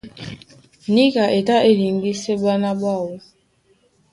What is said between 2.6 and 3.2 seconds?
ɓáō.